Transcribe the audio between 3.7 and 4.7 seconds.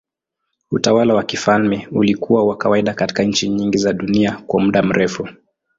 za dunia kwa